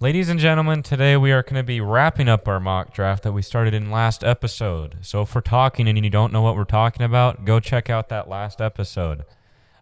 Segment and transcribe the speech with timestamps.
[0.00, 3.32] Ladies and gentlemen, today we are going to be wrapping up our mock draft that
[3.32, 4.98] we started in last episode.
[5.00, 8.08] So if we're talking and you don't know what we're talking about, go check out
[8.08, 9.24] that last episode.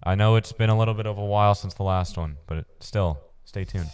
[0.03, 2.65] I know it's been a little bit of a while since the last one, but
[2.81, 3.91] still, stay tuned.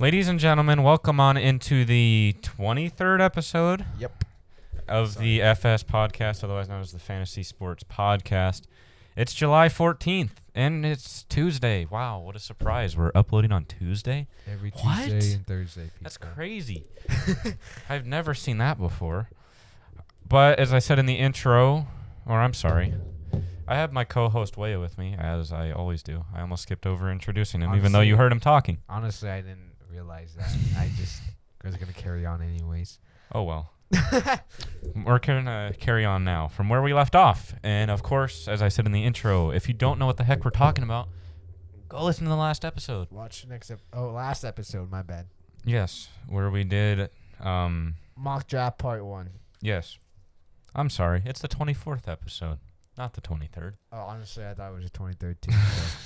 [0.00, 4.24] Ladies and gentlemen, welcome on into the 23rd episode Yep.
[4.88, 8.62] Of the FS podcast, otherwise known as the Fantasy Sports Podcast.
[9.16, 11.86] It's July 14th, and it's Tuesday.
[11.88, 12.96] Wow, what a surprise.
[12.96, 14.26] We're uploading on Tuesday?
[14.50, 15.08] Every What?
[15.08, 15.90] Tuesday and Thursday.
[16.02, 16.86] That's crazy.
[17.88, 19.30] I've never seen that before.
[20.28, 21.86] But as I said in the intro,
[22.26, 22.94] or I'm sorry,
[23.68, 26.24] I have my co host Waya with me, as I always do.
[26.34, 28.78] I almost skipped over introducing him, even though you heard him talking.
[28.88, 30.50] Honestly, I didn't realize that.
[30.78, 31.22] I just
[31.64, 32.98] was gonna carry on anyways.
[33.32, 33.70] Oh well.
[35.04, 37.54] We're going to carry on now from where we left off.
[37.62, 40.24] And of course, as I said in the intro, if you don't know what the
[40.24, 41.08] heck we're talking about,
[41.88, 43.08] go listen to the last episode.
[43.10, 44.90] Watch the next ep- oh last episode.
[44.90, 45.26] My bad.
[45.64, 47.08] Yes, where we did
[47.40, 49.30] um Mock draft part one.
[49.60, 49.98] yes.
[50.76, 51.22] I'm sorry.
[51.24, 52.58] It's the 24th episode,
[52.98, 53.74] not the 23rd.
[53.92, 55.52] Oh, honestly, I thought it was a 23rd too.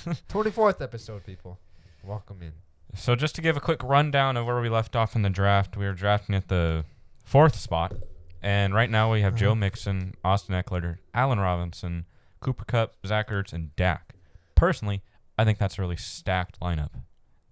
[0.03, 0.11] so.
[0.29, 1.59] 24th episode, people.
[2.03, 2.51] Welcome in.
[2.95, 5.75] So just to give a quick rundown of where we left off in the draft,
[5.75, 6.85] we were drafting at the
[7.29, 7.93] fourth spot,
[8.41, 9.55] and right now we have Joe Uh-huh.
[9.55, 12.05] Mixon, Austin Ekeler, Allen Robinson,
[12.39, 14.15] Cooper Kupp, Zach Ertz, and Dak.
[14.55, 15.03] Personally,
[15.37, 16.89] I think that's a really stacked lineup.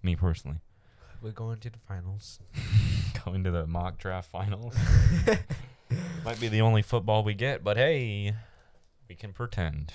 [0.02, 0.58] Me personally,
[1.22, 2.40] We're going to the finals.
[3.26, 4.76] going to the mock draft finals
[6.26, 8.34] might be the only football we get, but hey,
[9.10, 9.94] we can pretend.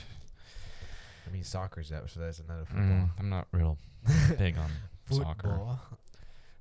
[1.26, 2.84] I mean, soccer's out, so that's another football.
[2.84, 3.78] Mm, I'm not real
[4.38, 4.70] big on
[5.10, 5.48] soccer.
[5.48, 5.80] Football.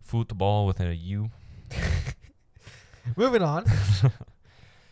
[0.02, 1.30] Football with a U.
[3.16, 3.66] Moving on.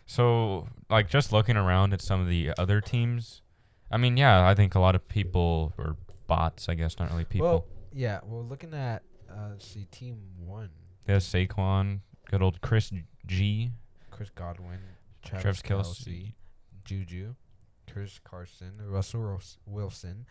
[0.05, 3.43] So, like, just looking around at some of the other teams,
[3.91, 7.25] I mean, yeah, I think a lot of people or bots, I guess, not really
[7.25, 7.47] people.
[7.47, 10.71] Well, yeah, we're looking at uh, let's see, team one:
[11.05, 12.91] There's Saquon, good old Chris
[13.27, 13.69] G,
[14.09, 14.79] Chris Godwin,
[15.23, 16.33] Travis, Travis Kelce, Kelce.
[16.85, 17.35] Juju,
[17.93, 20.25] Chris Carson, Russell Ros- Wilson,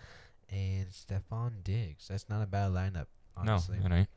[0.51, 2.09] and Stefon Diggs.
[2.09, 3.79] That's not a bad lineup, honestly.
[3.79, 4.09] No, it ain't.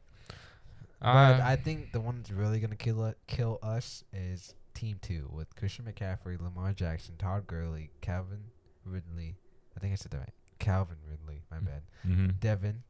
[1.02, 5.56] But I think the one that's really gonna kill kill us is team two with
[5.56, 8.44] Christian McCaffrey, Lamar Jackson, Todd Gurley, Calvin
[8.86, 9.36] Ridley.
[9.76, 10.34] I think I said that right.
[10.60, 11.42] Calvin Ridley.
[11.50, 11.66] My Mm.
[11.66, 11.82] bad.
[12.08, 12.40] mhm.
[12.40, 12.84] Devin.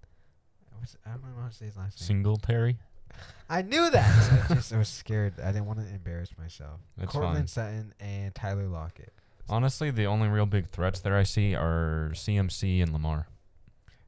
[0.77, 2.07] What's, I don't know how to say his last name.
[2.07, 2.77] Singletary.
[3.49, 4.49] I knew that.
[4.49, 5.39] I just I was scared.
[5.39, 6.79] I didn't want to embarrass myself.
[6.97, 7.47] That's Courtland fine.
[7.47, 9.13] Sutton and Tyler Lockett.
[9.49, 13.27] Honestly, the only real big threats there I see are CMC and Lamar.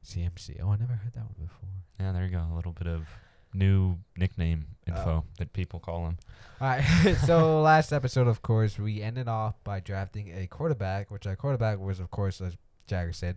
[0.04, 0.60] CMC.
[0.62, 1.68] Oh, I never heard that one before.
[2.00, 2.42] Yeah, there you go.
[2.50, 3.06] A little bit of
[3.54, 5.24] new nickname info Oh.
[5.38, 6.18] that people call him.
[6.60, 7.14] All right.
[7.26, 11.78] so last episode, of course, we ended off by drafting a quarterback, which our quarterback
[11.78, 12.56] was, of course, as
[12.86, 13.36] Jagger said,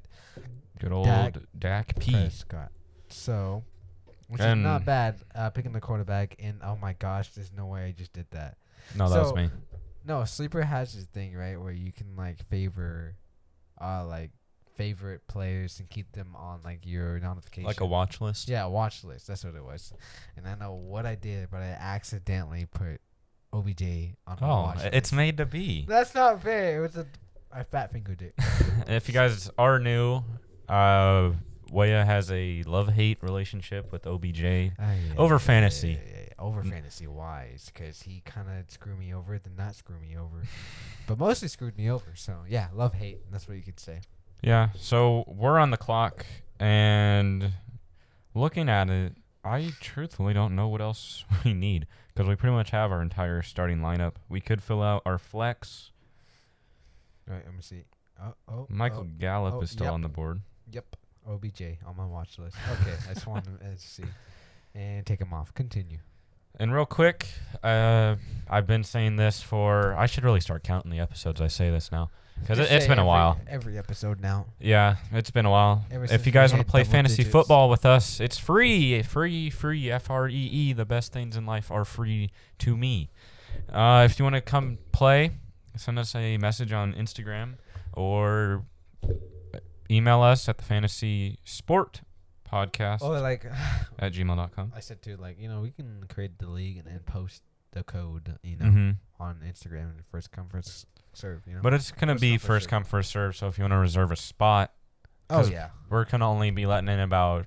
[0.80, 2.12] Good old Dak Dak, P.
[2.12, 2.72] Prescott.
[3.10, 3.64] So,
[4.28, 5.16] which is not bad.
[5.34, 8.58] Uh, picking the quarterback, and oh my gosh, there's no way I just did that.
[8.96, 9.50] No, that was me.
[10.06, 13.16] No, sleeper has this thing right where you can like favor,
[13.82, 14.32] uh, like
[14.78, 17.66] favorite players and keep them on like your notification.
[17.68, 18.48] Like a watch list.
[18.48, 19.28] Yeah, watch list.
[19.28, 19.92] That's what it was.
[20.38, 23.02] And I know what I did, but I accidentally put
[23.54, 23.82] OBJ
[24.28, 24.90] on my Oh, watch list.
[24.94, 25.86] it's made to be.
[25.88, 26.78] That's not fair.
[26.78, 27.06] It was a
[27.52, 28.34] I fat fingered it.
[28.88, 30.22] if you guys are new,
[30.70, 31.32] uh,
[31.72, 34.44] Waya has a love hate relationship with OBJ.
[34.44, 35.92] Ah, yeah, Over yeah, fantasy.
[35.92, 36.24] yeah.
[36.40, 36.70] Over Mm.
[36.70, 40.44] fantasy wise, because he kind of screwed me over, then not screw me over,
[41.08, 42.12] but mostly screwed me over.
[42.16, 43.20] So yeah, love hate.
[43.32, 44.02] That's what you could say.
[44.42, 46.26] Yeah, so we're on the clock,
[46.60, 47.54] and
[48.34, 52.72] looking at it, I truthfully don't know what else we need because we pretty much
[52.72, 54.14] have our entire starting lineup.
[54.30, 55.92] We could fill out our flex.
[57.28, 57.84] All right, let me see.
[58.22, 59.94] Oh, oh Michael oh, Gallup oh, is still yep.
[59.94, 60.42] on the board.
[60.72, 60.96] Yep,
[61.28, 62.58] OBJ on my watch list.
[62.72, 64.04] Okay, I just wanted to uh, see
[64.76, 65.54] and take him off.
[65.54, 66.00] Continue.
[66.60, 67.28] And real quick,
[67.64, 68.16] uh,
[68.50, 69.96] I've been saying this for.
[69.96, 72.10] I should really start counting the episodes I say this now
[72.42, 73.40] because it, has been a while.
[73.48, 74.48] Every episode now.
[74.60, 75.86] Yeah, it's been a while.
[75.92, 77.32] Ever if you guys want to play fantasy digits.
[77.32, 79.92] football with us, it's free, free, free.
[79.92, 80.74] F R E E.
[80.74, 83.12] The best things in life are free to me.
[83.72, 85.32] Uh, if you want to come play,
[85.76, 87.56] send us a message on Instagram
[87.94, 88.64] or
[89.92, 92.02] email us at the fantasy sport
[92.52, 93.46] podcast Oh, like
[94.00, 94.74] at gmail.com.
[94.76, 97.84] I said too, like you know, we can create the league and then post the
[97.84, 98.92] code, you know, Mm-hmm.
[99.24, 101.42] on Instagram and first come first serve.
[101.48, 101.60] You know.
[101.62, 103.36] But it's gonna First be come, first first come first serve.
[103.36, 104.72] So if you want to reserve a spot,
[105.30, 107.46] oh yeah, we're gonna only be letting in about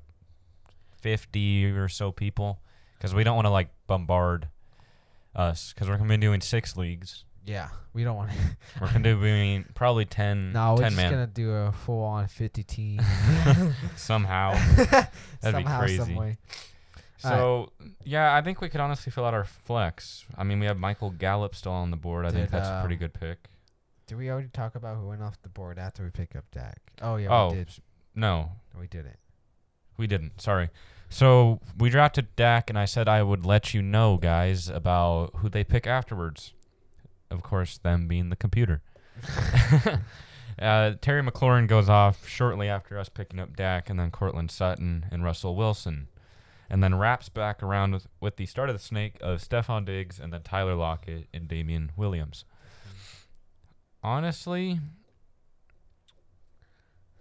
[1.01, 2.61] fifty or so people
[2.99, 4.49] because we don't want to like bombard
[5.35, 7.25] us because we're gonna be doing six leagues.
[7.51, 8.37] Yeah, we don't want to.
[8.81, 12.05] We're gonna do between probably 10, no, we're 10 just man gonna do a full
[12.05, 13.01] on fifty team.
[13.97, 14.53] somehow.
[14.77, 15.09] That'd
[15.43, 15.97] be Somehow, crazy.
[15.99, 16.39] some way.
[17.19, 17.73] So
[18.05, 20.25] yeah, I think we could honestly fill out our flex.
[20.39, 22.25] I mean, we have Michael Gallup still on the board.
[22.25, 23.39] I think Did, that's a pretty um, good pick.
[24.07, 26.79] Did we already talk about who went off the board after we picked up Dak?
[27.03, 27.69] Oh yeah, Oh, we did.
[28.15, 29.19] No, We didn't.
[29.97, 30.41] we didn't.
[30.41, 30.71] Sorry.
[31.09, 35.49] So we drafted Dak, and I said I would let you know, guys, about who
[35.49, 36.55] they pick afterwards.
[37.31, 38.83] Of course, them being the computer.
[40.59, 45.07] uh, Terry McLaurin goes off shortly after us picking up Dak, and then Courtland Sutton
[45.11, 46.09] and Russell Wilson,
[46.69, 50.19] and then wraps back around with, with the start of the snake of Stefon Diggs
[50.19, 52.45] and then Tyler Lockett and Damien Williams.
[54.03, 54.81] Honestly,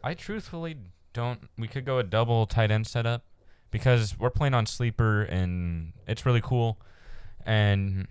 [0.04, 0.78] I truthfully
[1.14, 1.50] don't.
[1.58, 3.24] We could go a double tight end setup
[3.72, 6.80] because we're playing on sleeper and it's really cool.
[7.46, 8.08] And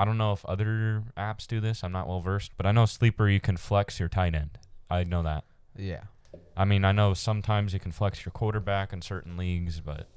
[0.00, 1.84] I don't know if other apps do this.
[1.84, 4.56] I'm not well versed, but I know sleeper you can flex your tight end.
[4.88, 5.44] I know that.
[5.76, 6.04] Yeah.
[6.56, 10.08] I mean, I know sometimes you can flex your quarterback in certain leagues, but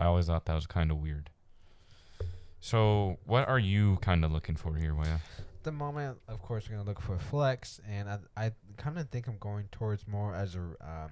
[0.00, 1.28] I always thought that was kind of weird.
[2.60, 5.18] So, what are you kind of looking for here, Waya?
[5.38, 9.10] At the moment, of course, we're gonna look for flex, and I I kind of
[9.10, 11.10] think I'm going towards more as a um.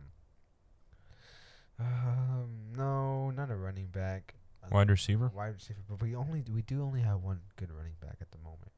[1.78, 4.36] Um, no, not a running back.
[4.70, 5.30] Wide receiver?
[5.34, 8.38] Wide receiver, but we only we do only have one good running back at the
[8.38, 8.72] moment.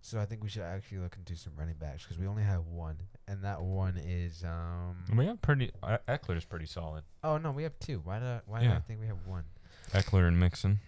[0.00, 2.66] So I think we should actually look into some running backs because we only have
[2.66, 2.96] one,
[3.26, 5.16] and that one is um.
[5.16, 5.72] We have pretty.
[5.82, 7.02] Uh, Ekeler's pretty solid.
[7.24, 8.00] Oh no, we have two.
[8.04, 9.44] Why do I, why do I think we have one?
[9.92, 10.78] Ekeler and Mixon.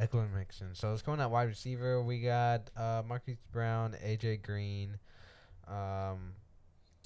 [0.00, 0.74] Ekeler and Mixon.
[0.74, 2.02] So let's go on that wide receiver.
[2.02, 4.98] We got uh Marquise Brown, AJ Green,
[5.68, 6.34] um,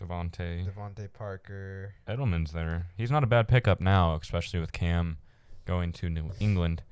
[0.00, 0.66] DeVante.
[0.66, 1.94] DeVante Parker.
[2.08, 2.86] Edelman's there.
[2.96, 5.18] He's not a bad pickup now, especially with Cam
[5.64, 6.82] going to New England.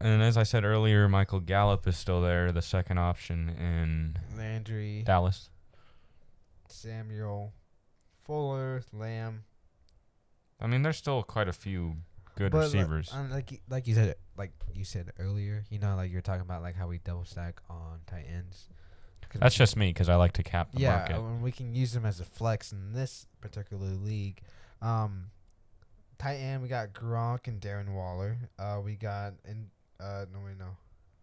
[0.00, 5.02] And as I said earlier, Michael Gallup is still there, the second option in Landry,
[5.04, 5.50] Dallas.
[6.68, 7.52] Samuel,
[8.24, 9.44] Fuller, Lamb.
[10.60, 11.96] I mean, there's still quite a few
[12.36, 13.10] good But, like, receivers.
[13.12, 16.62] um, like like you said, like you said earlier, you know, like you're talking about
[16.62, 18.68] like how we double stack on tight ends.
[19.34, 21.16] That's just me because I like to cap the yeah, market.
[21.16, 24.40] and we can use them as a flex in this particular league.
[24.80, 25.24] Um,
[26.18, 28.38] tight end, we got Gronk and Darren Waller.
[28.58, 29.70] Uh, we got in
[30.00, 30.66] uh no wait no.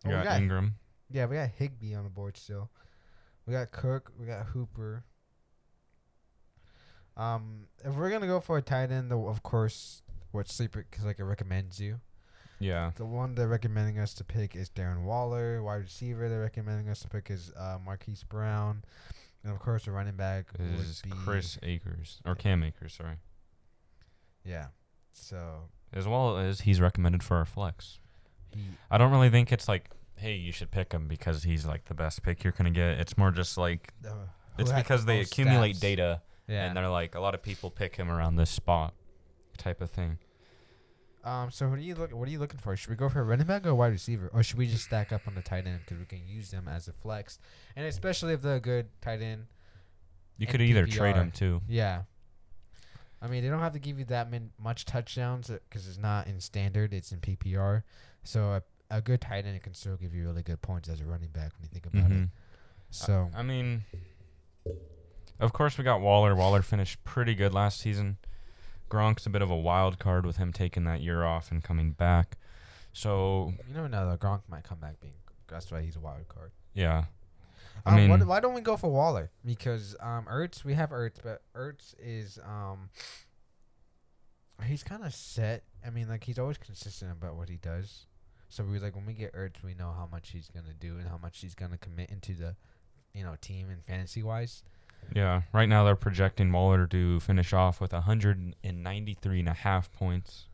[0.06, 0.72] Oh, we got Engram.
[1.10, 2.70] Yeah, we got Higbee on the board still.
[3.46, 4.12] We got Cook.
[4.20, 5.04] We got Hooper.
[7.18, 11.06] Um, if we're gonna go for a tight end, though, of course, what sleeper cause
[11.06, 12.00] like it recommends you.
[12.60, 12.92] Yeah.
[12.96, 15.62] The one they're recommending us to pick is Darren Waller.
[15.62, 18.84] Wide receiver they're recommending us to pick is uh, Marquise Brown,
[19.44, 22.94] and of course the running back Is Chris Akers or Cam Akers?
[22.94, 23.18] Sorry.
[24.44, 24.68] Yeah,
[25.16, 28.00] so As well as he's recommended for our flex.
[28.54, 31.86] he I don't really think it's like, hey, you should pick him because he's like
[31.86, 33.00] the best pick you're gonna get.
[33.00, 34.12] It's more just like uh,
[34.58, 36.66] it's because they accumulate data Yeah.
[36.68, 38.94] and they're like a lot of people pick him around this spot,
[39.58, 40.18] type of thing.
[41.24, 41.50] Um.
[41.50, 42.12] So what are you look?
[42.14, 42.76] What are you looking for?
[42.76, 44.84] Should we go for a running back or a wide receiver, or should we just
[44.86, 47.40] stack up on the tight end because we can use them as a flex,
[47.76, 49.48] and especially if they're a good tight end.
[50.38, 51.62] You could either trade him too.
[51.68, 52.04] Yeah.
[53.26, 56.28] I mean, they don't have to give you that min- much touchdowns because it's not
[56.28, 57.82] in standard; it's in PPR.
[58.24, 58.62] So a,
[58.92, 61.52] a good tight end can still give you really good points as a running back
[61.58, 62.18] when you think about it.
[62.18, 62.30] Mhm.
[62.92, 63.84] So I mean,
[65.40, 66.36] of course we got Waller.
[66.36, 68.18] Waller finished pretty good last season.
[68.90, 71.92] Gronk's a bit of a wild card with him taking that year off and coming
[71.92, 72.38] back.
[72.94, 74.10] So you never know.
[74.10, 75.16] though, Gronk might come back being.
[75.48, 76.52] That's why he's a wild card.
[76.74, 77.06] yeah,
[77.86, 79.32] I Um, mean, why, why don't we go for Waller?
[79.44, 82.90] Because um, Ertz, we have Ertz, but Ertz is um,
[84.66, 85.64] he's kind of set.
[85.86, 88.06] I mean, like he's always consistent about what he does.
[88.50, 91.08] So we like when we get Ertz, we know how much he's gonna do and
[91.10, 92.56] how much he's gonna commit into the,
[93.14, 94.64] you know, team and fantasy wise.
[95.16, 95.42] yeah.
[95.54, 100.46] Right now they're projecting Waller to finish off with 193 and a half points,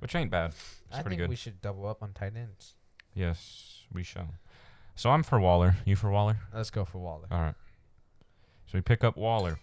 [0.00, 0.50] which ain't bad.
[0.50, 1.30] It's I pretty think good.
[1.30, 2.74] we should double up on tight ends.
[3.14, 4.34] yes, we shall.
[4.96, 5.76] So I'm for Waller.
[5.84, 6.38] You for Waller?
[6.54, 7.26] Let's go for Waller.
[7.30, 7.54] All right.
[8.66, 9.58] So we pick up Waller.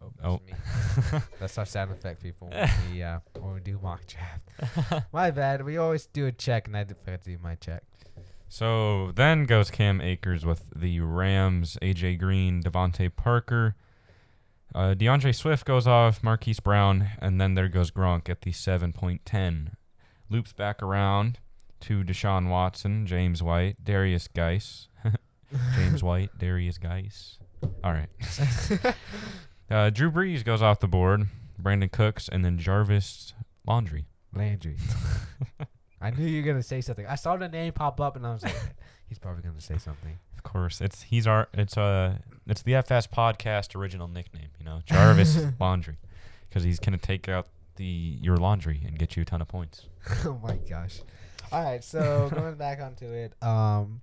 [0.00, 0.40] Oh, Oh.
[0.46, 1.18] that's me.
[1.40, 2.48] That's our sound effect, people.
[2.48, 5.06] When we, uh, when we do mock draft.
[5.12, 5.64] my bad.
[5.64, 7.82] We always do a check, and I forgot to do my check.
[8.48, 13.74] So then goes Cam Akers with the Rams, AJ Green, DeVante Parker.
[14.74, 19.72] Uh, D'Andre Swift goes off, Marquise Brown, and then there goes Gronk at the 7.10.
[20.30, 21.40] Loops back around
[21.80, 24.88] to Deshaun Watson, James White, Derrius Guice.
[25.74, 27.38] James White, Derrius Guice.
[27.82, 28.08] All right.
[29.70, 31.26] Uh, Drew Brees goes off the board,
[31.62, 33.34] Brandin Cooks, and then Jarvis
[33.66, 34.06] Laundry.
[34.34, 34.76] Landry.
[36.00, 37.04] I knew you were gonna say something.
[37.06, 38.54] I saw the name pop up, and I was like,
[39.08, 40.18] he's probably gonna say something.
[40.36, 44.48] Of course, it's he's our it's a it's the FS podcast original nickname.
[44.58, 45.98] You know, Jarvis Laundry,
[46.48, 49.86] because he's gonna take out the your laundry and get you a ton of points.
[50.24, 51.00] oh my gosh.
[51.52, 54.00] All right, so going back onto it, um,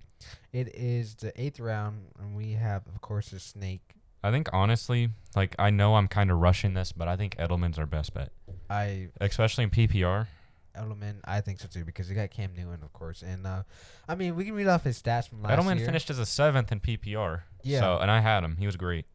[0.52, 3.94] it is the eighth round, and we have, of course, a snake.
[4.22, 7.78] I think honestly, like I know I'm kind of rushing this, but I think Edelman's
[7.78, 8.32] our best bet,
[8.68, 10.26] I especially in PPR.
[10.76, 13.62] Edelman, I think so too, because he got Cam Newton, of course, and uh,
[14.08, 15.84] I mean, we can read off his stats from last Edelman year.
[15.84, 17.42] Edelman finished as a seventh in PPR.
[17.62, 17.80] Yeah.
[17.80, 18.56] So and I had him.
[18.58, 19.06] He was great.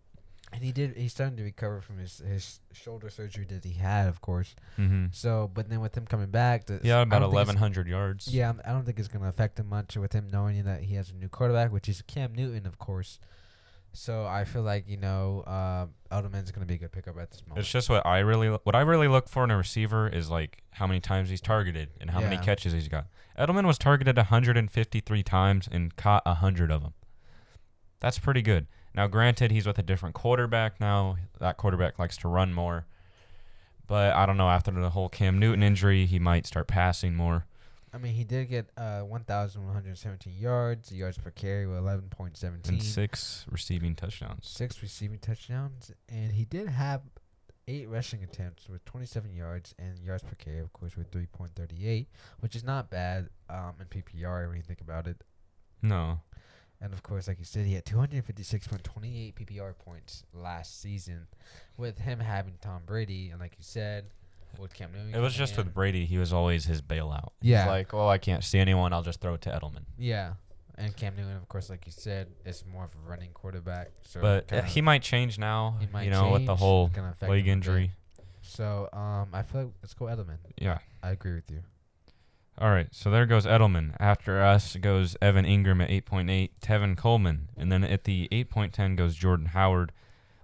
[0.53, 0.97] And he did.
[0.97, 4.55] He's starting to recover from his his shoulder surgery that he had, of course.
[4.77, 5.05] Mm-hmm.
[5.11, 8.27] So, but then with him coming back, Yeah, about it's- 1100 yards.
[8.27, 11.09] Yeah, I'm- don't think it's gonna affect him much with him knowing that he has
[11.09, 13.19] a new quarterback, which is Cam Newton, of course.
[13.93, 17.41] So I feel like you know, uh, Edelman's gonna be a good pickup at this
[17.45, 17.59] moment.
[17.59, 20.63] It's just what I really what I really look for in a receiver is like
[20.71, 23.07] how many times he's targeted and how many catches he's got.
[23.37, 26.93] Edelman was targeted 153 times and caught 100 of them.
[27.99, 28.67] That's pretty good.
[28.93, 31.17] Now, granted, he's with a different quarterback now.
[31.39, 32.85] That quarterback likes to run more.
[33.87, 34.49] But I don't know.
[34.49, 37.45] After the whole Cam Newton injury, he might start passing more.
[37.93, 43.45] I mean, he did get uh 1,117 yards, yards per carry with 11.17, And six
[43.49, 44.47] receiving touchdowns.
[44.47, 47.01] six receiving touchdowns, and he did have
[47.67, 52.07] eight rushing attempts with 27 yards and yards per carry, of course, with 3.38,
[52.39, 55.21] which is not bad um in PPR when you think about it.
[55.81, 56.21] No.
[56.81, 61.27] And of course, like you said, he had 256.28 PPR points last season,
[61.77, 64.05] with him having Tom Brady, and like you said,
[64.59, 65.13] with Cam Newton.
[65.13, 67.29] It was just with Brady, he was always his bailout.
[67.41, 67.63] Yeah.
[67.63, 68.93] He's like, oh, I can't see anyone.
[68.93, 69.83] I'll just throw it to Edelman.
[69.97, 70.33] yeah,
[70.75, 73.91] and Cam Newton, of course, like you said, is more of a running quarterback.
[74.03, 76.95] So But uh, he might change now, he might you know, with the whole leg
[76.95, 77.47] him a bit.
[77.47, 77.91] injury.
[78.41, 80.37] So um, I feel like let's go Edelman.
[80.57, 80.79] Yeah.
[81.03, 81.61] I agree with you.
[82.57, 83.95] All right, so there goes Edelman.
[83.99, 89.15] After us goes Evan Engram at 8.8, Tevin Coleman, and then at the 8.10 goes
[89.15, 89.91] Jordan Howard.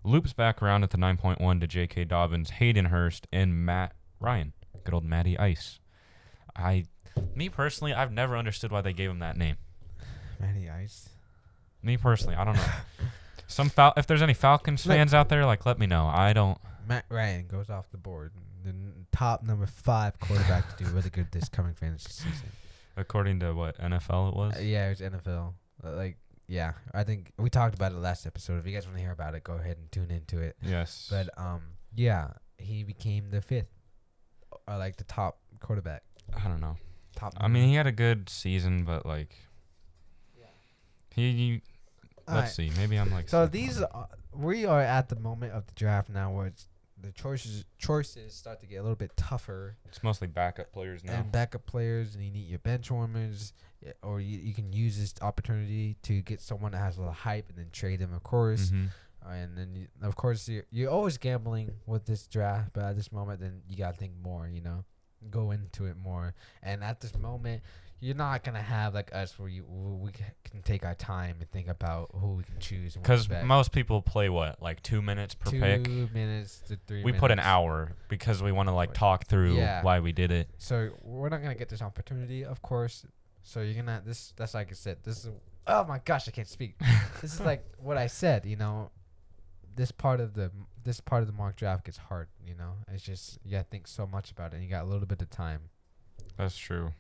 [0.03, 2.05] Loops back around at the 9.1 to J.K.
[2.05, 4.53] Dobbins, Hayden Hurst, and Matt Ryan.
[4.83, 5.79] Good old Matty Ice.
[6.55, 6.85] I,
[7.35, 9.57] me personally, I've never understood why they gave him that name.
[10.39, 11.09] Matty Ice.
[11.83, 12.63] Me personally, I don't know.
[13.47, 16.05] Some Fal- if there's any Falcons fans out there, like let me know.
[16.05, 16.57] I don't.
[16.87, 18.31] Matt Ryan goes off the board.
[18.67, 18.74] The
[19.12, 22.50] top number five quarterback to do really good this coming fantasy season.
[22.97, 24.57] According to what NFL it was.
[24.57, 25.53] Uh, yeah, was NFL.
[25.83, 28.57] Uh, like, yeah, I think we talked about it last episode.
[28.59, 30.57] If you guys want to hear about it, go ahead and tune into it.
[30.62, 31.07] yes.
[31.09, 31.62] But um,
[31.95, 33.69] yeah, he became the fifth,
[34.67, 36.03] or like the top quarterback.
[36.36, 36.75] I don't know.
[37.15, 37.33] Top.
[37.38, 39.33] I mean, he had a good season, but like,
[41.15, 41.31] he.
[41.31, 41.62] he
[42.27, 42.71] let's see.
[42.77, 43.29] Maybe I'm like.
[43.29, 46.67] So these, are, we are at the moment of the draft now where it's
[47.01, 51.13] the choices choices start to get a little bit tougher It's mostly backup players now.
[51.13, 53.54] and backup players, and you need your bench warmers,
[54.01, 57.50] or you, you can use this opportunity to get someone that has a little hype
[57.50, 58.72] and then trade them, of course.
[58.72, 58.89] Mhm.
[59.25, 62.96] Uh, and then you, of course you're, you're always gambling with this draft, but at
[62.96, 64.48] this moment, then you gotta think more.
[64.48, 64.86] You know,
[65.30, 66.34] go into it more.
[66.63, 67.62] And at this moment,
[68.00, 71.50] you're not gonna have like us where you where we can take our time and
[71.51, 72.96] think about who we can choose.
[72.96, 76.13] Because most people play what, like two minutes per two pick.
[76.13, 77.04] minutes to three.
[77.04, 79.82] We put an hour because we want to like talk through Yeah.
[79.82, 80.50] why we did it.
[80.58, 83.06] So we're not gonna get this opportunity, of course.
[83.42, 84.34] So you're gonna this.
[84.36, 84.98] That's like I said.
[85.04, 85.32] This is.
[85.66, 86.75] Oh my gosh, I can't speak.
[87.22, 88.46] this is like what I said.
[88.46, 88.92] You know,
[89.75, 90.51] this part of the
[90.84, 92.27] this part of the mock draft gets hard.
[92.46, 94.58] You know, it's just you gotta think so much about it.
[94.58, 95.62] and You got a little bit of time.
[96.38, 96.92] That's true.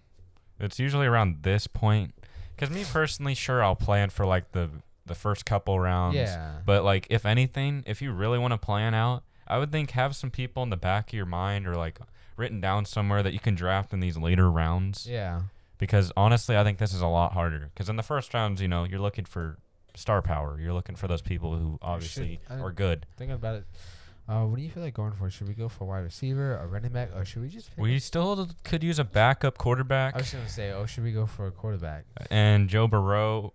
[0.59, 2.13] It's usually around this point.
[2.55, 4.69] Because me personally, sure, I'll plan for like the
[5.05, 6.15] the first couple rounds.
[6.15, 6.55] yeah.
[6.65, 10.15] But like, if anything, if you really want to plan out, I would think have
[10.15, 11.99] some people in the back of your mind or like
[12.35, 15.05] written down somewhere that you can draft in these later rounds.
[15.07, 15.41] yeah.
[15.77, 17.69] Because honestly, I think this is a lot harder.
[17.73, 19.59] Because in the first rounds, you know, you're looking for
[19.95, 20.59] star power.
[20.59, 23.05] You're looking for those people who obviously I- are good.
[23.15, 23.65] Thinking about it.
[24.27, 25.29] Uh, what do you feel like going for?
[25.29, 27.69] Should we go for wide receiver, a running back, or should we just?
[27.77, 30.15] We still could use a backup quarterback.
[30.15, 32.05] I was gonna say, oh, should we go for a quarterback?
[32.29, 33.53] and Joe Burrow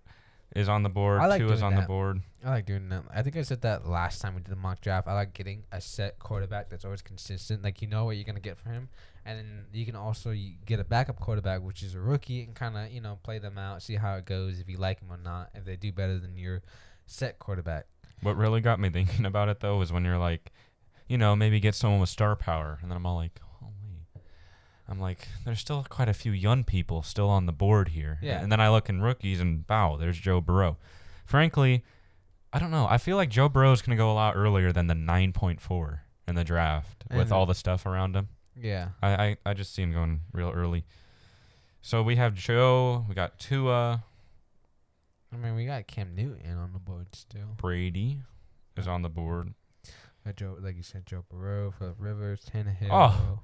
[0.57, 1.21] is on the board.
[1.21, 2.21] I like Two is on the board.
[2.45, 3.05] I like doing that.
[3.15, 5.09] I think I said that last time we did the mock draft.
[5.09, 7.63] I like getting a set quarterback that's always consistent.
[7.63, 8.89] Like you know what you're gonna get from him,
[9.27, 12.79] and then you can also get a backup quarterback, which is a rookie, and kind
[12.79, 15.19] of you know play them out, see how it goes, if you like them or
[15.19, 16.63] not, if they do better than your
[17.07, 17.85] set quarterback.
[18.23, 20.53] What really got me thinking about it though was when you're like,
[21.09, 24.23] you know, maybe get someone with star power, and then I'm all like, wait,
[24.89, 28.19] I'm like, there's still quite a few young people still on the board here.
[28.23, 28.41] Yeah.
[28.41, 30.79] And then I look in rookies, and wow, there's Joe Burrow.
[31.25, 31.85] Frankly,
[32.53, 32.87] I don't know.
[32.89, 36.35] I feel like Joe Burrow is gonna go a lot earlier than the 9.4 in
[36.35, 37.33] the draft with mm-hmm.
[37.33, 38.29] all the stuff around him.
[38.57, 38.89] Yeah.
[39.03, 40.85] I, I, I just see him going real early.
[41.81, 44.05] So we have Joe, we got Tua,
[45.33, 47.57] I mean, we got Cam Newton on the board still.
[47.57, 48.19] Brady
[48.77, 49.55] is on the board.
[50.25, 52.89] Got Joe, like you said, Joe Burrow, Philip Rivers, Tannehill.
[52.91, 53.41] Oh.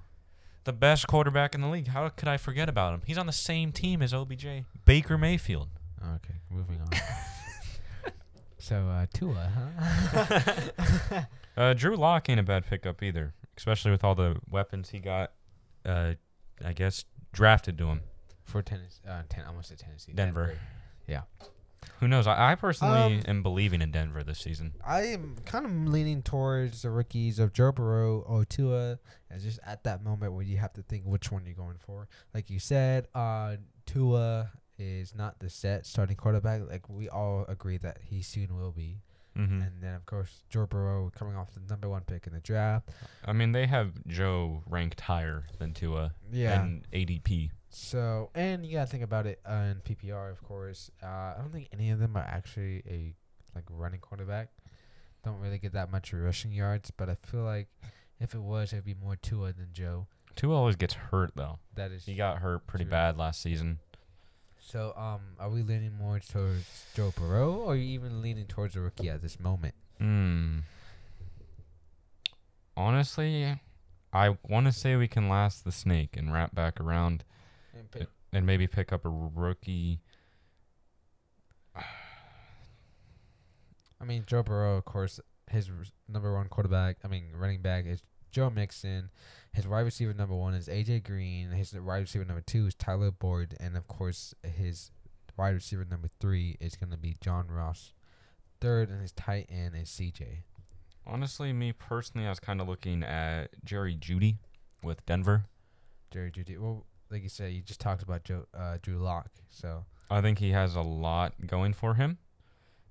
[0.65, 1.89] The best quarterback in the league.
[1.89, 3.03] How could I forget about him?
[3.07, 4.47] He's on the same team as OBJ.
[4.85, 5.69] Baker Mayfield.
[6.17, 6.89] Okay, moving on.
[8.59, 11.23] so uh, Tua, huh?
[11.59, 15.33] Uh, Drew Lock ain't a bad pickup either, especially with all the weapons he got.
[15.85, 16.13] Uh,
[16.65, 18.03] I guess drafted to him.
[18.45, 20.13] For Tennessee, uh, ten, almost said Tennessee.
[20.13, 20.57] Denver.
[21.09, 21.23] Yeah.
[22.01, 22.27] Who knows?
[22.27, 24.73] I, I personally Um, am believing in Denver this season.
[24.85, 28.99] I am kind of leaning towards the rookies of Joe Burrow or Tua.
[29.31, 32.09] As just at that moment where you have to think which one you're going for.
[32.35, 33.57] Like you said, uh,
[33.87, 36.63] Tua is not the set starting quarterback.
[36.69, 39.01] Like we all agree that he soon will be.
[39.35, 42.41] hmm And then of course Joe Burrow coming off the number one pick in the
[42.41, 42.89] draft.
[43.25, 46.63] I mean, they have Joe ranked higher than Tua Yeah.
[46.65, 47.51] in ADP.
[47.71, 50.91] So and you gotta think about it uh, in PPR, of course.
[51.03, 53.15] Uh, I don't think any of them are actually a
[53.55, 54.49] like running quarterback.
[55.25, 57.69] Don't really get that much rushing yards, but I feel like
[58.21, 60.07] if it was, it'd be more Tua than Joe.
[60.37, 61.59] Tua always gets hurt though.
[61.75, 62.91] That is He got hurt pretty True.
[62.93, 63.81] bad last season.
[64.61, 68.77] So um, are we leaning more towards Joe Burrow, or are you even leaning towards
[68.77, 69.75] a rookie at this moment?
[69.99, 70.59] Hmm.
[72.77, 73.61] Honestly,
[74.13, 77.25] I want to say we can last the snake and wrap back around
[78.33, 80.01] and maybe pick up a rookie.
[84.01, 85.19] I mean, Joe Burrow, of course,
[85.51, 85.71] his
[86.09, 89.11] number one quarterback, I mean, running back is Joe Mixon.
[89.53, 91.51] His wide receiver number one is AJ Green.
[91.51, 94.91] His wide receiver number two is Tyler Boyd, and of course, his
[95.37, 97.93] wide receiver number three is going to be John Ross.
[98.61, 100.43] Third, and his tight end is CJ.
[101.07, 104.37] Honestly, me personally, I was kind of looking at Jerry Jeudy
[104.83, 105.47] with Denver.
[106.11, 106.59] Jerry Jeudy.
[106.59, 109.31] Well, like you said, you just talked about Joe uh, Drew Lock.
[109.49, 112.19] So I think he has a lot going for him.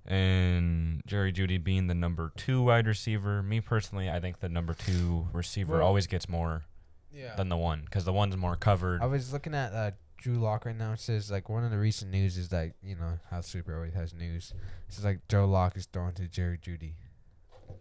[0.06, 4.72] And Jerry Jeudy being the number two wide receiver, me personally, I think the number
[4.74, 6.64] two receiver Well- always gets more
[7.12, 9.02] yeah, than the one because the one's more covered.
[9.02, 10.92] I was looking at uh, Drew Lock right now.
[10.92, 13.94] It says like one of the recent news is like you know how Super always
[13.94, 14.54] has news.
[14.88, 16.94] It says like Joe Lock is throwing to Jerry Jeudy.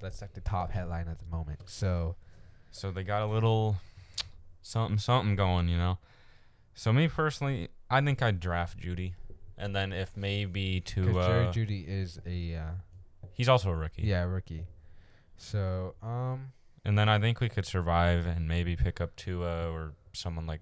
[0.01, 1.61] That's like the top headline at the moment.
[1.65, 2.15] So
[2.71, 3.77] So they got a little
[4.61, 5.97] something something going, you know.
[6.77, 9.13] So me personally, I think I'd draft Jeudy,
[9.57, 13.75] and then if maybe to because Jerry uh, Jeudy is a uh, he's also a
[13.75, 14.03] rookie.
[14.03, 14.67] yeah rookie.
[15.37, 16.53] So um
[16.85, 20.61] And then I think we could survive and maybe pick up Tua or someone like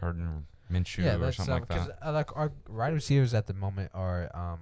[0.00, 3.54] Gardner Minshew yeah or something um, like 'cause, uh, like our wide receivers at the
[3.54, 4.60] moment are um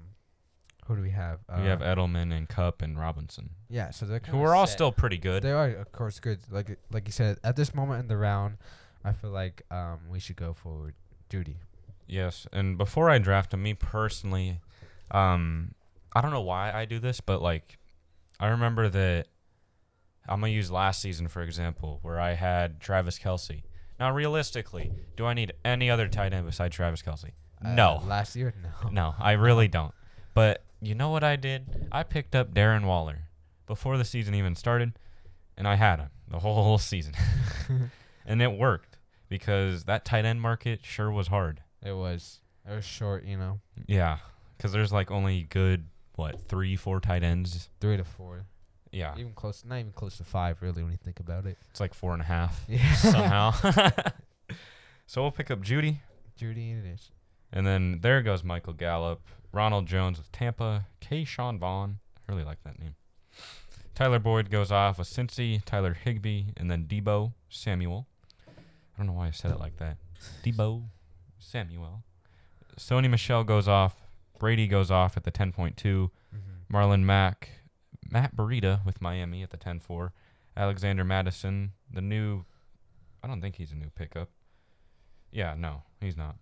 [0.86, 1.38] who do we have?
[1.48, 3.90] Uh, we have Edelman and Kupp and Robinson, yeah.
[3.90, 4.72] So they're who kinda are all set.
[4.74, 5.42] still pretty good.
[5.44, 6.40] They are, of course, good.
[6.50, 8.58] Like like you said, at this moment in the round,
[9.04, 10.94] I feel like um we should go for
[11.30, 11.56] Jeudy.
[12.06, 14.60] Yes, and before I draft him, me personally,
[15.10, 15.74] um,
[16.14, 17.78] I don't know why I do this, but like,
[18.38, 19.28] I remember that
[20.28, 23.62] I'm gonna use last season for example, where I had Travis Kelce.
[23.98, 27.30] Now, realistically, do I need any other tight end besides Travis Kelce?
[27.64, 28.88] Uh, no, last year, no.
[28.92, 29.94] no, I really don't.
[30.34, 31.88] But you know what I did?
[31.92, 33.28] I picked up Darren Waller
[33.66, 34.98] before the season even started,
[35.56, 37.14] and I had him the whole season,
[38.26, 38.93] and it worked
[39.28, 41.62] because that tight end market sure was hard.
[41.82, 44.18] It was it was short, you know, Yeah,
[44.56, 47.68] because there's like only good what three, four tight ends.
[47.80, 48.46] three to four,
[48.92, 51.58] Yeah, even close, not even close to five, really, when you think about it.
[51.70, 53.50] it's like four and a half Yeah, somehow.
[55.06, 55.98] so we'll pick up Jeudy,
[56.40, 57.10] Jeudy, it is.
[57.52, 59.20] and then there goes Michael Gallup,
[59.52, 61.98] Ronald Jones with Tampa, Ke'Shawn Vaughn.
[62.16, 62.94] I really like that name.
[63.94, 68.06] Tyler Boyd goes off with Cincy, Tyler Higbee, and then Deebo Samuel.
[68.94, 69.96] I don't know why I said it like that.
[70.44, 70.84] Deebo
[71.38, 72.02] Samuel.
[72.78, 73.96] Sony Michel goes off.
[74.38, 75.74] Brady goes off at the 10.2.
[75.76, 76.74] Mm-hmm.
[76.74, 77.50] Marlon Mack,
[78.10, 80.10] Matt Breida with Miami at the 10-4.
[80.56, 82.44] Alexander Mattison, the new,
[83.22, 84.28] I don't think he's a new pickup.
[85.32, 86.36] Yeah, no, he's not.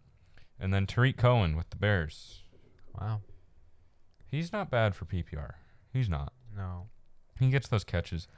[0.60, 2.42] And then Tarik Cohen with the Bears.
[2.98, 3.20] Wow,
[4.30, 5.52] He's not bad for PPR.
[5.92, 6.32] He's not.
[6.56, 6.88] no.
[7.40, 8.28] He gets those catches.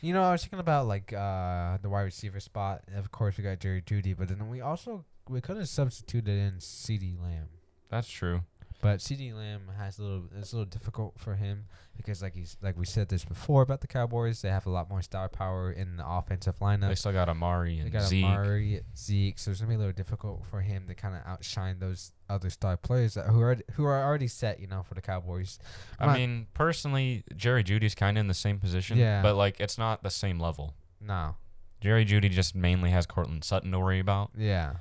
[0.00, 2.82] You know, I was thinking about like uh the wide receiver spot.
[2.94, 6.54] Of course, we got Jerry Jeudy, but then we also we could have substituted in
[6.58, 7.48] CeeDee Lamb.
[7.88, 8.42] That's true.
[8.80, 10.24] But CeeDee Lamb has a little.
[10.38, 11.64] It's a little difficult for him
[11.96, 14.88] because, like he's like we said this before about the Cowboys, they have a lot
[14.88, 16.88] more star power in the offensive lineup.
[16.88, 17.92] They still got Amari and Zeke.
[17.92, 18.24] They got Zeke.
[18.24, 21.80] Amari, Zeke, so it's gonna be a little difficult for him to kind of outshine
[21.80, 25.02] those other star players that, who are who are already set, you know, for the
[25.02, 25.58] Cowboys.
[25.98, 28.96] I Not- mean, personally, Jerry Jeudy's kind of in the same position.
[28.96, 29.22] Yeah.
[29.22, 30.74] But, like, it's not the same level.
[31.00, 31.34] No,
[31.80, 34.30] Jerry Jeudy just mainly has Courtland Sutton to worry about.
[34.36, 34.74] yeah,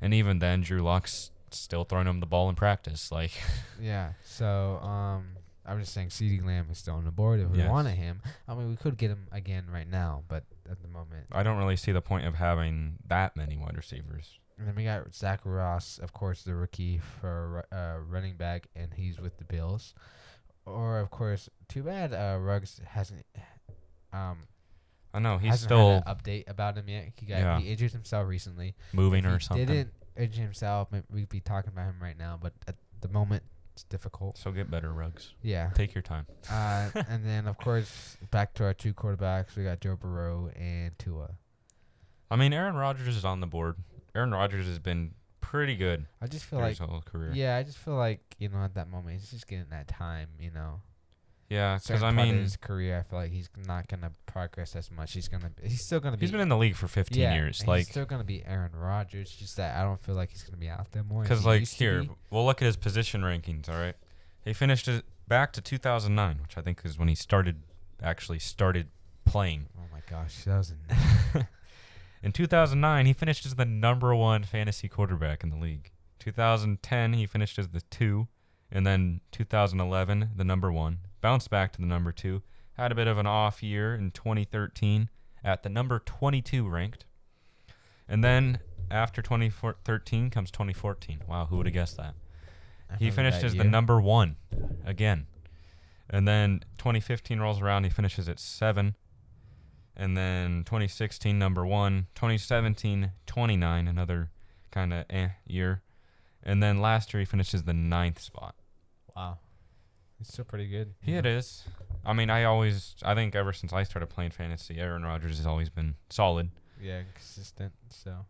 [0.00, 3.10] And even then, Drew Luck's still throwing him the ball in practice.
[3.12, 3.32] Like,
[3.80, 4.12] Yeah.
[4.24, 5.28] So um,
[5.66, 7.40] I'm just saying, CeeDee Lamb is still on the board.
[7.40, 7.70] If we Yes.
[7.70, 11.26] wanted him, I mean, we could get him again right now, but at the moment.
[11.32, 14.38] I don't really see the point of having that many wide receivers.
[14.58, 18.66] And then we got Zach Ross, of course, the rookie for ru- uh, running back,
[18.76, 19.94] and he's with the Bills.
[20.66, 23.24] Or of course, too bad uh, Ruggs hasn't
[24.12, 24.38] um
[25.12, 27.08] I know he's hasn't still had an update about him yet.
[27.16, 27.58] He got Yeah.
[27.58, 28.76] he injured himself recently.
[28.92, 29.66] moving If or he something.
[29.66, 30.88] Didn't injure himself.
[31.10, 34.36] We'd be talking about him right now, but at the moment, it's difficult.
[34.36, 35.34] So get better, Ruggs.
[35.42, 35.70] Yeah.
[35.74, 36.26] Take your time.
[36.50, 39.56] Uh, and then of course back to our two quarterbacks.
[39.56, 41.30] We got Joe Burrow and Tua.
[42.30, 43.76] I mean, Aaron Rodgers is on the board.
[44.14, 47.32] Aaron Rodgers has been pretty good I just feel like his whole career.
[47.34, 50.28] yeah, I just feel like you know at that moment he's just getting that time.
[50.38, 50.80] You know,
[51.50, 55.12] Yeah, because I mean, his career, I feel like he's not gonna progress as much.
[55.12, 56.20] He's gonna he's still gonna be.
[56.20, 57.66] he's been in the league for 15 yeah, years.
[57.66, 59.32] Like, he's still gonna be Aaron Rodgers.
[59.32, 61.22] Just that I don't feel like he's gonna be out there more.
[61.22, 62.10] because like here, be.
[62.30, 63.68] we'll look at his position rankings.
[63.68, 63.96] All right,
[64.44, 67.64] he finished it back to 2009, which I think is when he started
[68.00, 68.86] actually started
[69.24, 69.66] playing.
[69.76, 70.72] Oh my gosh, that was.
[72.22, 75.90] In 2009, he finished as the number one fantasy quarterback in the league.
[76.18, 78.28] 2010, he finished as the two,
[78.70, 80.98] and then 2011, the number one.
[81.20, 82.42] Bounced back to the number two.
[82.74, 85.10] Had a bit of an off year in 2013
[85.44, 87.04] at the number 22 ranked.
[88.08, 88.58] And then
[88.90, 91.22] after 2013 comes 2014.
[91.28, 92.14] Wow, who would have guessed that?
[92.90, 94.36] I He finished that as the number one
[94.84, 95.26] again.
[96.08, 98.96] And then 2015 rolls around, he finishes at seven.
[99.96, 102.08] And then 2016, number one.
[102.14, 104.30] 2017, 29, another
[104.70, 105.82] kind of eh year.
[106.42, 108.56] And then last year, he finishes the ninth spot.
[109.14, 109.38] Wow,
[110.20, 110.94] he's still pretty good.
[111.00, 111.64] He it is.
[112.04, 115.46] I mean, I always, I think ever since I started playing fantasy, Aaron Rodgers has
[115.46, 116.50] always been solid.
[116.80, 117.72] Yeah, consistent.
[117.88, 118.26] So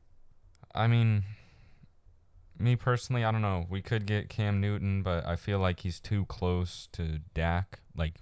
[0.74, 1.24] I mean,
[2.58, 3.66] me personally, I don't know.
[3.68, 7.80] We could get Cam Newton, but I feel like he's too close to Dak.
[7.96, 8.14] Like,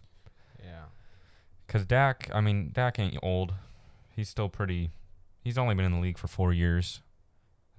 [0.63, 0.85] yeah.
[1.67, 3.55] Cause Dak, I mean, Dak ain't old.
[4.15, 4.91] He's still pretty.
[5.43, 7.01] He's only been in the league for four years.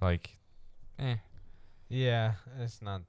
[0.00, 0.38] Like,
[0.98, 1.16] eh.
[1.88, 3.02] Yeah, it's not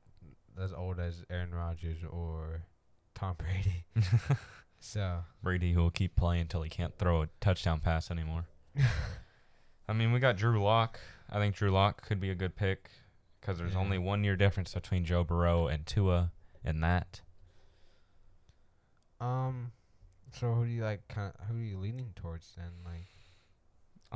[0.60, 2.64] as old as Aaron Rodgers or
[3.16, 3.86] Tom Brady.
[4.80, 8.46] so Brady who will keep playing until he can't throw a touchdown pass anymore.
[9.88, 11.00] I mean, we got Drew Lock.
[11.30, 12.90] I think Drew Lock could be a good pick
[13.40, 13.80] because there's Yeah.
[13.80, 16.32] only one year difference between Joe Burrow and Tua
[16.64, 17.22] in that.
[19.20, 19.72] um,
[20.34, 21.08] so who do you like?
[21.08, 22.72] Kind of, who are you leaning towards then?
[22.86, 23.08] Like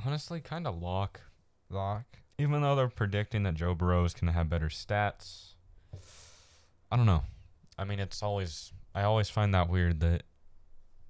[0.06, 1.22] Honestly, kind of Lock.
[1.70, 2.06] Lock.
[2.38, 5.54] Even though they're predicting that Joe Burrow is to have better stats,
[6.96, 7.24] I don't know.
[7.78, 10.24] I mean, it's always I always find that weird that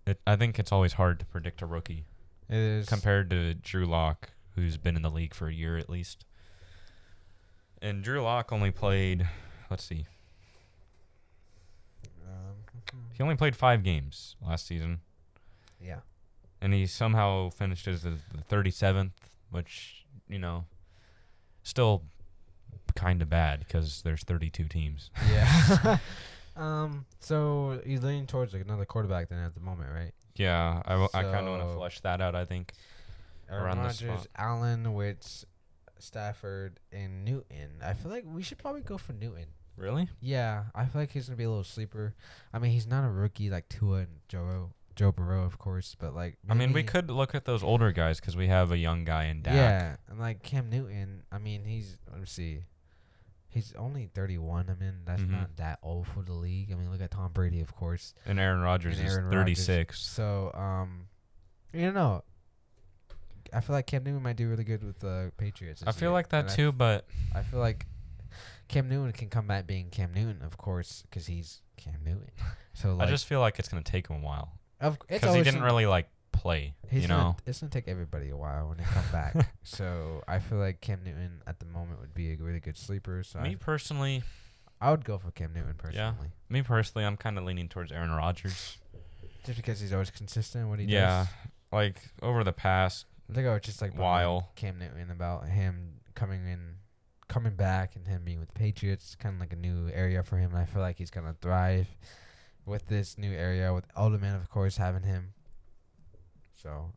[0.08, 0.20] it.
[0.26, 2.06] I think it's always hard to predict a rookie
[2.50, 5.88] It is compared to Drew Lock, who's been in the league for a year at
[5.88, 6.26] least.
[7.84, 9.30] And Drew Lock only played.
[9.70, 10.08] Let's see.
[12.26, 12.56] Um,
[13.14, 15.02] He only played five games last season,
[15.80, 16.00] yeah.
[16.62, 18.18] and he somehow finished as the
[18.50, 19.12] 37th,
[19.52, 20.66] which you know,
[21.62, 22.06] still
[22.96, 25.12] kind of bad because there's 32 teams.
[25.32, 25.98] Yeah.
[26.56, 27.06] um.
[27.20, 30.12] So he's leaning towards like another quarterback then at the moment, right?
[30.36, 32.36] Yeah, i kind of want to So- flesh that out.
[32.36, 32.74] I think.
[33.50, 34.28] Aaron Rodgers.
[34.36, 35.46] Allen, Wentz,
[36.00, 37.80] Stafford, and Newton.
[37.84, 39.46] I feel like we should probably go for Newton.
[39.78, 40.10] Really?
[40.20, 42.16] Yeah, I feel like he's gonna be a little sleeper.
[42.54, 46.16] I mean, he's not a rookie like Tua and Joe Joe Burrow, of course, but
[46.16, 49.04] like I mean, we could look at those older guys because we have a young
[49.04, 49.54] guy in Dak.
[49.54, 51.24] Yeah, and like Cam Newton.
[51.32, 52.62] I mean, he's let me see,
[53.56, 54.70] he's only thirty one.
[54.70, 55.32] I mean, that's Mhm.
[55.32, 56.72] not that old for the league.
[56.72, 58.14] I mean, look at Tom Brady, of course.
[58.28, 59.66] And Aaron Rodgers and is Aaron Rodgers.
[59.66, 60.00] 36.
[60.00, 61.08] So, um,
[61.74, 62.24] you know,
[63.54, 65.84] I feel like Cam Newton might do really good with the Patriots.
[65.88, 67.88] I feel year, like that and I too, but I feel like
[68.68, 72.30] Cam Newton can come back being Cam Newton, of course, because he's Cam Newton.
[72.74, 74.60] So like, I just feel like it's gonna take him a while
[75.08, 76.76] because he didn't really like play.
[76.90, 79.36] He's you gonna, know, it's gonna take everybody a while when they come back.
[79.64, 83.24] so I feel like Cam Newton at the moment would be a really good sleeper.
[83.24, 84.24] So me I, personally,
[84.82, 88.12] I would go for Cam Newton personally, me personally, I'm kind of leaning towards Aaron
[88.12, 88.78] Rodgers.
[89.46, 90.70] just because he's always consistent.
[90.70, 91.28] What he Yeah, does.
[91.72, 94.50] like over the past I think I was just like while.
[94.56, 96.76] Cam Newton about him coming in,
[97.28, 99.16] coming back, and him being with the Patriots.
[99.16, 100.52] Kind of like a new area for him.
[100.52, 101.88] And I feel like he's gonna thrive
[102.68, 105.34] with this new area with Alderman, of course, having him.
[106.56, 106.92] So,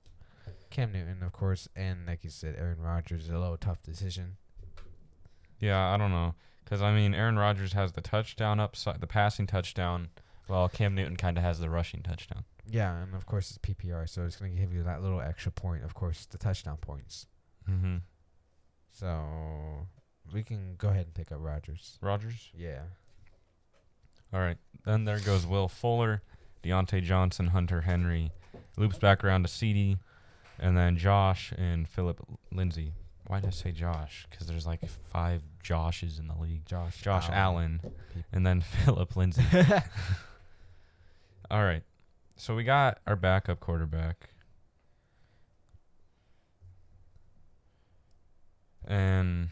[0.70, 4.36] Cam Newton, of course, and like you said, Aaron Rodgers is a little tough decision.
[5.60, 9.46] Yeah, I don't know, because I mean, Aaron Rodgers has the touchdown upside, the passing
[9.46, 10.10] touchdown,
[10.46, 12.44] while Cam Newton kind of has the rushing touchdown.
[12.70, 15.84] Yeah, and of course it's PPR, so it's gonna give you that little extra point.
[15.84, 17.26] Of course, the touchdown points.
[17.68, 17.96] Mm-hmm.
[18.92, 19.86] So
[20.32, 21.98] we can go ahead and pick up Rodgers.
[22.00, 22.50] Rodgers.
[22.56, 22.82] Yeah.
[24.32, 24.58] All right.
[24.84, 26.22] Then there goes Will Fuller,
[26.62, 28.32] Diontae Johnson, Hunter Henry.
[28.76, 29.98] Loops back around to CeeDee,
[30.58, 32.20] and then Josh and Philip
[32.52, 32.92] Lindsay.
[33.26, 34.26] Why did I say Josh?
[34.30, 36.64] Because there's like five Joshes in the league.
[36.64, 37.00] Josh.
[37.02, 37.92] Josh Allen, People.
[38.32, 39.44] and then Philip Lindsay.
[41.50, 41.82] All right.
[42.36, 44.30] So we got our backup quarterback.
[48.86, 49.48] And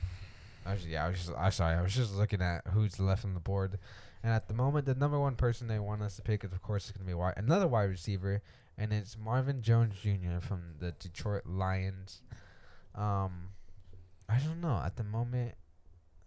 [0.67, 3.25] I was, yeah, I was just, I sorry, I was just looking at who's left
[3.25, 3.79] on the board,
[4.23, 6.63] and at the moment, the number one person they want us to pick, is, of
[6.63, 8.43] course, is going to be wide, another wide receiver,
[8.77, 10.41] and it's Marvin Jones Jr.
[10.41, 12.23] from the Detroit Lions.
[12.95, 13.51] Um,
[14.29, 14.83] I don't know.
[14.85, 15.55] At the moment,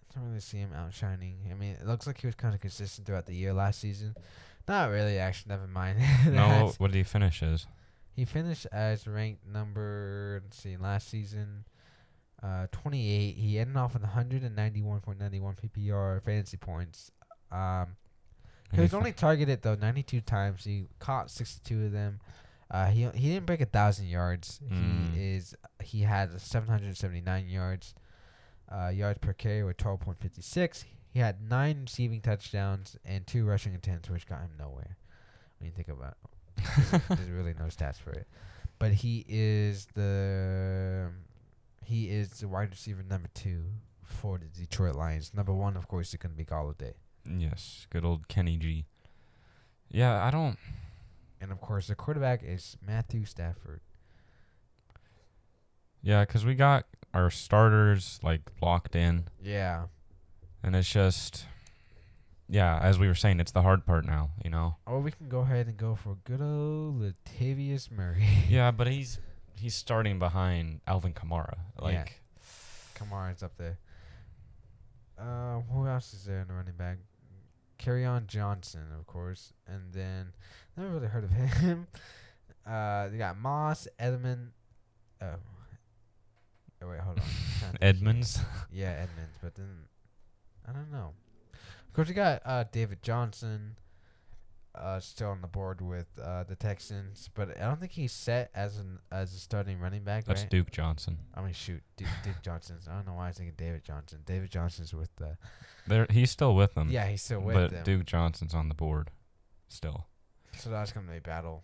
[0.10, 1.38] I don't really see him outshining.
[1.52, 4.16] I mean, it looks like he was kind of consistent throughout the year last season.
[4.68, 5.50] Not really, actually.
[5.50, 6.00] Never mind.
[6.30, 7.66] no, what did he finish as?
[8.20, 11.64] he finished as ranked number, let's see, last season,
[12.44, 13.36] uh, 28.
[13.36, 17.12] He ended off with 191.91 PPR fantasy points.
[17.52, 17.96] Um,
[18.74, 20.64] he was only targeted though 92 times.
[20.64, 22.20] He caught 62 of them.
[22.72, 24.60] Uh, he he didn't break a thousand yards.
[24.72, 25.16] Mm.
[25.16, 27.96] He is he had 779 yards.
[28.72, 30.84] Uh, yards per carry with 12.56.
[31.10, 34.96] He had nine receiving touchdowns and two rushing attempts, which got him nowhere.
[35.58, 36.18] When you think about
[36.58, 38.28] it, there's, there's really no stats for it.
[38.78, 41.10] But he is the
[41.84, 43.64] he is the wide receiver number two
[44.04, 45.32] for the Detroit Lions.
[45.34, 46.94] Number one, of course, is going to be Golladay.
[47.30, 48.86] Yes, good old Kenny G.
[49.90, 50.58] Yeah, I don't.
[51.42, 53.82] And of course, the quarterback is Matthew Stafford.
[56.02, 59.86] Yeah, because we got our starters like locked in, Yeah.
[60.64, 61.46] and it's just,
[62.48, 64.30] yeah, as we were saying, it's the hard part now.
[64.44, 64.78] You know.
[64.86, 68.26] Or we can go ahead and go for good old Latavius Murray.
[68.48, 69.20] Yeah, but he's
[69.60, 71.58] he's starting behind Alvin Kamara.
[71.80, 72.06] Like, Yeah.
[72.96, 73.78] Kamara's up there.
[75.18, 76.98] Uh, who else is there in the running back?
[78.06, 80.34] on Johnson, of course, and then
[80.78, 81.88] never really heard of him.
[82.68, 84.52] Uh, they got Moss, Edmund.
[85.22, 85.28] Oh,
[86.84, 87.24] oh wait, hold on.
[87.24, 87.90] I'm trying to think here.
[87.90, 88.40] Edmonds.
[88.72, 89.86] Yeah, Edmonds, but then
[90.68, 91.14] I don't know.
[91.54, 93.78] Of course, we got uh, David Johnson
[94.76, 98.52] uh, still on the board with uh, the Texans, but I don't think he's set
[98.54, 100.26] as an as a starting running back.
[100.26, 100.50] That's right?
[100.50, 101.18] Duke Johnson.
[101.34, 102.88] I mean, shoot, Duke, Duke Johnson's.
[102.88, 104.20] I don't know why I was thinking David Johnson.
[104.26, 105.38] David Johnson's with the.
[105.88, 106.90] There, he's still with them.
[106.90, 107.80] yeah, he's still with but them.
[107.80, 109.10] But Duke Johnson's on the board,
[109.68, 110.06] still
[110.58, 111.64] So that's gonna be a battle.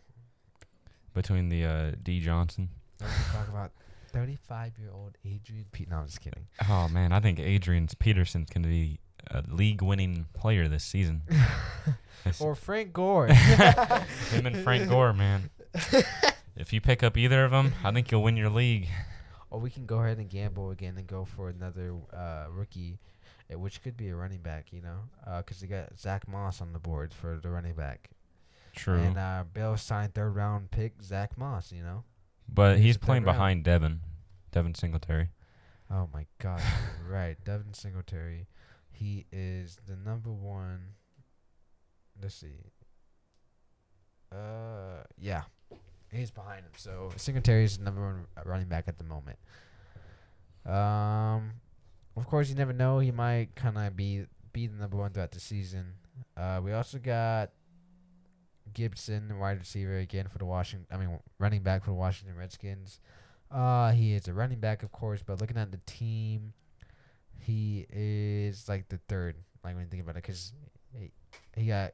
[1.14, 2.70] between the uh, D Johnson.
[3.00, 3.72] Talk about
[4.12, 5.90] thirty-five-year-old Adrian Pete.
[5.90, 6.48] No, I'm just kidding.
[6.68, 9.00] Oh man, I think Adrian Peterson's gonna be
[9.32, 11.22] a league-winning player this season.
[12.40, 13.28] Or Frank Gore.
[14.32, 15.52] Him and Frank Gore, man.
[16.56, 18.88] if you pick up either of them, I think you'll win your league.
[19.52, 22.98] Or we can go ahead and gamble again and go for another uh, rookie,
[23.54, 25.02] uh, which could be a running back, you know,
[25.38, 28.10] because they got Zach Moss on the board for the running back.
[28.76, 32.04] True, And uh, Bill signed third round pick Zach Moss, you know.
[32.52, 33.38] but he's he's playing round.
[33.38, 34.02] behind Devin,
[34.52, 35.30] Devin Singletary.
[35.92, 36.62] Oh my God,
[37.08, 37.38] right.
[37.46, 38.48] Devin Singletary,
[38.96, 40.80] he is the number one.
[42.22, 42.72] Let's see.
[44.32, 45.44] Uh, yeah,
[46.12, 46.72] he's behind him.
[46.78, 49.38] So Singletary is the number one running back at the moment.
[50.66, 51.52] Um,
[52.18, 53.00] of course, you never know.
[53.00, 55.94] He might kind of be be the number one throughout the season.
[56.38, 57.52] Uh, we also got
[58.74, 60.88] Gibson, wide receiver again for the Washington.
[60.92, 63.00] I mean, running back for the Washington Redskins.
[63.52, 66.54] Uh, he is a running back, of course, but looking at the team,
[67.40, 69.36] he is like the third.
[69.64, 70.54] Like when you think about it, because
[70.98, 71.12] he,
[71.56, 71.92] he got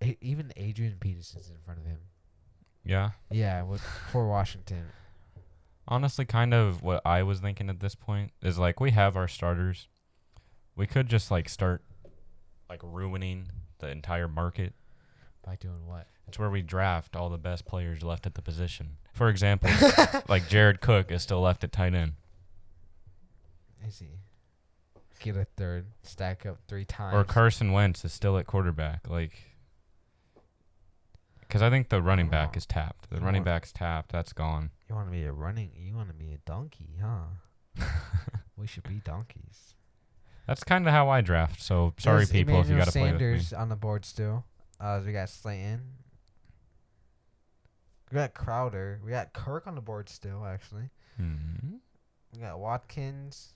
[0.00, 1.98] he, even Adrian Peterson's in front of him.
[2.84, 4.86] Yeah, Yeah, with for Washington.
[5.86, 9.28] honestly, kind of what I was thinking at this point is like we have our
[9.28, 9.86] starters.
[10.74, 11.82] We could just like start
[12.68, 14.72] like ruining the entire market.
[15.44, 16.06] By doing what?
[16.26, 18.96] It's where we draft all the best players left at the position.
[19.12, 19.70] For example,
[20.28, 22.12] like Jared Cook is still left at tight end,
[23.86, 24.06] Is he?
[25.22, 27.14] Get a third, stack up three times.
[27.14, 29.08] or Carson Wentz is still at quarterback.
[29.08, 29.32] Like,
[31.40, 33.08] because I think the running back is tapped.
[33.10, 34.10] The You running want- back's tapped.
[34.12, 34.70] That's gone.
[34.88, 35.70] You want to be a running?
[35.76, 37.84] You want to be a donkey, huh?
[38.56, 39.74] we should be donkeys.
[40.46, 41.62] That's kind of how I draft.
[41.62, 43.18] So sorry, There's people, if you got to play with me.
[43.18, 44.44] Sanders on the board still.
[44.80, 45.82] Uh, we got Slayton.
[48.10, 49.00] We got Crowder.
[49.04, 50.44] We got Kirk on the board still.
[50.44, 51.76] Actually, hmm
[52.34, 53.54] we got Watkins.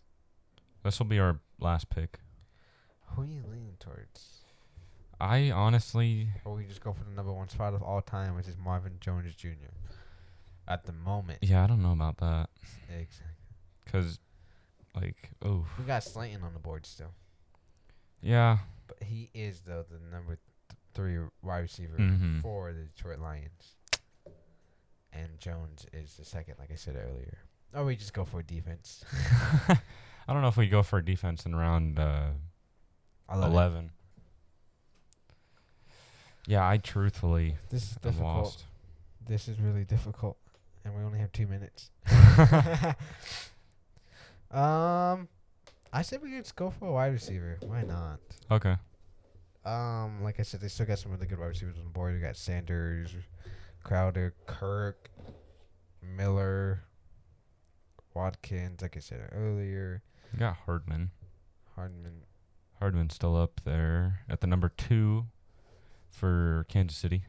[0.87, 2.21] This will be our last pick.
[3.09, 4.43] Who are you leaning towards?
[5.21, 8.47] I honestly, Or we just go for the number one spot of all time, which
[8.47, 9.49] is Marvin Jones Jr.
[10.69, 12.51] At the moment, yeah, I don't know about that.
[12.89, 13.27] exactly.
[13.85, 14.21] Because,
[14.95, 17.11] Like, oh, We got Slayton on the board still,
[18.21, 18.59] yeah.
[18.87, 20.37] but he is though the number
[20.69, 22.43] th- three wide receiver Mhm.
[22.43, 23.75] for the Detroit Lions.
[25.13, 27.39] And Jones is the second, like I said earlier.
[27.75, 29.05] Or we just go for defense.
[30.29, 32.31] I don't know if we go for a defense in round uh,
[33.29, 33.55] I love it.
[33.55, 33.91] 11.
[36.49, 38.45] Yeah, I truthfully This is difficult.
[38.45, 38.65] lost.
[39.27, 40.37] This is really difficult,
[40.85, 41.91] and we only have two minutes.
[44.53, 45.27] um,
[45.93, 47.59] I said we could just go for a wide receiver.
[47.67, 48.21] Why not?
[48.51, 48.77] Okay.
[49.65, 52.15] Um, like I said, they still got some really good wide receivers on the board.
[52.15, 53.11] We got Sanders,
[53.83, 55.11] Crowder, Kirk,
[56.01, 56.85] Miller,
[58.15, 58.81] Watkins.
[58.81, 61.11] Like I said earlier, We got Hardman.
[61.75, 62.23] Hardman.
[62.79, 65.27] Hardman's still up there at the number two
[66.11, 67.25] for Kansas City.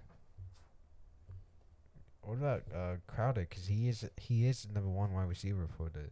[2.21, 3.41] What about uh Crowder?
[3.49, 6.09] Because he is he is the number one wide receiver for the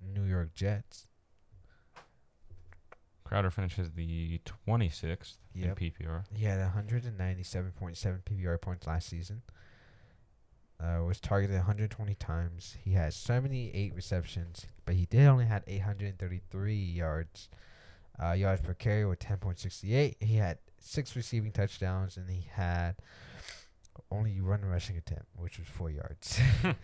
[0.00, 1.08] New York Jets.
[3.24, 5.80] Crowder finishes the 26th Yep.
[5.80, 6.24] in PPR.
[6.32, 9.42] He had 197.7 PPR points last season.
[10.82, 12.76] Uh, was targeted 120 times.
[12.82, 17.48] He has 78 receptions, but he did only had 833 yards.
[18.22, 20.14] Uh, yards per carry were 10.68.
[20.22, 22.96] He had six receiving touchdowns, and he had
[24.10, 26.40] only one rushing attempt, which was four yards.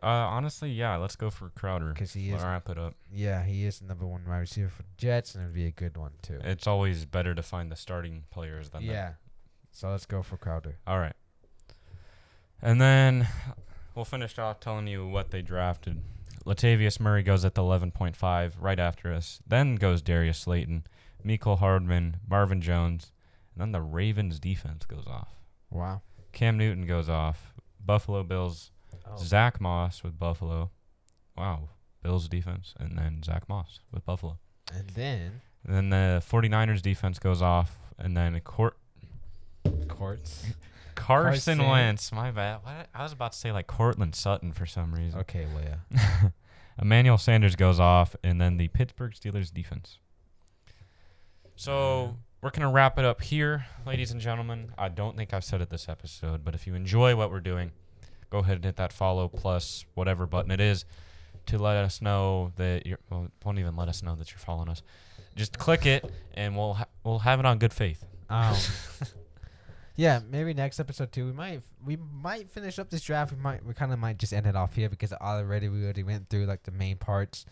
[0.00, 1.92] Uh, honestly, yeah, let's go for Crowder.
[1.92, 2.94] Because he is, Wrap it up.
[3.12, 5.72] yeah, he is the number one wide receiver for the Jets, and it'd be a
[5.72, 6.38] good one too.
[6.44, 9.12] It's always better to find the starting players than the Yeah.
[9.72, 10.78] So let's go for Crowder.
[10.86, 11.14] All right.
[12.62, 13.28] And then
[13.94, 16.00] we'll finish off telling you what they drafted.
[16.44, 19.40] Latavius Murray goes at the 11.5 right after us.
[19.46, 20.84] Then goes Darius Slayton,
[21.24, 23.12] Mecole Hardman, Marvin Jones,
[23.54, 25.28] and then the Ravens defense goes off.
[25.70, 26.00] Wow.
[26.32, 27.52] Cam Newton goes off.
[27.84, 28.70] Buffalo Bills,
[29.06, 29.16] Oh.
[29.18, 30.70] Zack Moss with Buffalo.
[31.36, 31.70] Wow.
[32.02, 34.38] Bills defense, and then Zack Moss with Buffalo.
[34.74, 38.76] And then And then the 49ers defense goes off, and then Court
[39.88, 40.46] Courts.
[40.98, 41.70] Carson Carson.
[41.70, 42.12] Wentz.
[42.12, 42.60] My bad.
[42.62, 42.88] What?
[42.94, 45.20] I was about to say like Courtland Sutton for some reason.
[45.20, 46.32] Okay, Leia.
[46.82, 49.98] Emmanuel Sanders goes off, and then the Pittsburgh Steelers defense.
[51.56, 54.72] So we're gonna wrap it up here, ladies and gentlemen.
[54.76, 57.72] I don't think I've said it this episode, but if you enjoy what we're doing,
[58.30, 60.84] go ahead and hit that follow plus whatever button it is
[61.46, 62.98] to let us know that you're.
[63.10, 64.82] Well, won't even let us know that you're following us.
[65.34, 68.04] Just click it, and we'll ha- we'll have it on good faith.
[68.28, 68.54] Um,
[69.98, 71.26] yeah, maybe next episode too.
[71.26, 73.32] We might we might finish up this draft.
[73.32, 76.04] We might we kind of might just end it off here because already we already
[76.04, 77.44] went through like the main parts,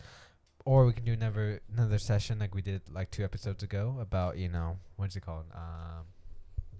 [0.63, 4.37] or we can do another another session like we did like two episodes ago about
[4.37, 6.05] you know what's it called um.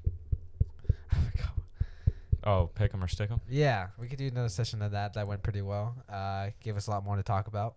[1.11, 1.51] I forgot.
[2.45, 3.41] Oh, pick 'em or stick 'em.
[3.49, 5.15] Yeah, we could do another session of that.
[5.15, 5.97] That went pretty well.
[6.07, 7.75] Uh, gave us a lot more to talk about.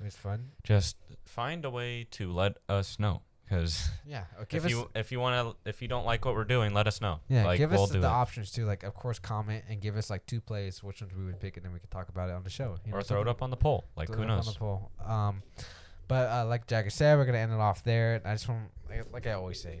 [0.00, 0.52] It was fun.
[0.64, 0.96] Just
[1.26, 5.12] find a way to let us know, because Yeah, uh, give if us you if
[5.12, 7.20] you want to if you don't like what we're doing, let us know.
[7.28, 8.04] Yeah, like, give we'll us the it.
[8.04, 8.64] options too.
[8.66, 11.56] Like, of course, comment and give us like two plays, which ones we would pick,
[11.56, 12.76] and then we could talk about it on the show.
[12.84, 13.84] You know, or throw it up on the poll.
[13.96, 14.48] Like throw who it up knows?
[14.48, 14.90] On the poll.
[15.06, 15.42] Um,
[16.08, 18.20] but uh, like Jagger said, we're gonna end it off there.
[18.24, 19.80] I just want, like, like I always say,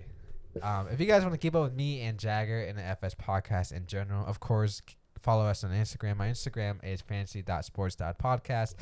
[0.62, 3.14] um, if you guys want to keep up with me and Jagger and the FS
[3.14, 4.82] podcast in general, of course.
[5.22, 6.18] Follow us on Instagram.
[6.18, 8.74] My Instagram is fantasy.sports.podcast.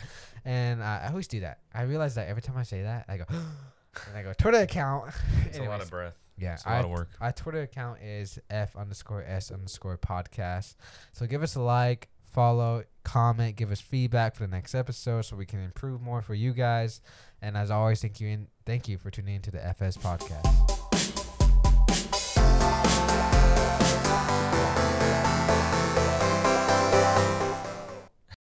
[0.44, 1.60] And uh, I always do that.
[1.72, 3.24] I realize that every time I say that, I go,
[4.08, 5.12] and I go, Twitter account.
[5.46, 6.16] It's a lot of breath.
[6.36, 7.08] yeah, It's a I, lot of work.
[7.20, 10.74] our Twitter account is F underscore S underscore podcast.
[11.12, 15.36] So give us a like, follow, comment, give us feedback for the next episode so
[15.36, 17.00] we can improve more for you guys.
[17.40, 20.73] And as always, thank you in, thank you for tuning into the FS podcast.